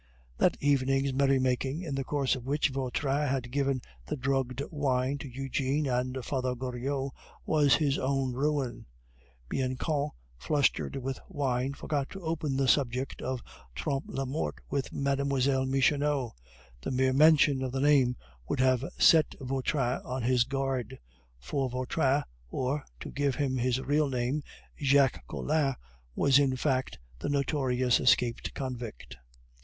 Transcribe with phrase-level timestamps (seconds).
[0.39, 5.19] That evening's merry making, in the course of which Vautrin had given the drugged wine
[5.19, 7.11] to Eugene and Father Goriot,
[7.45, 8.87] was his own ruin.
[9.47, 10.09] Bianchon,
[10.39, 13.43] flustered with wine, forgot to open the subject of
[13.75, 15.65] Trompe la Mort with Mlle.
[15.67, 16.31] Michonneau.
[16.81, 18.15] The mere mention of the name
[18.49, 20.97] would have set Vautrin on his guard;
[21.37, 24.41] for Vautrin, or, to give him his real name,
[24.81, 25.75] Jacques Collin,
[26.15, 29.17] was in fact the notorious escaped convict.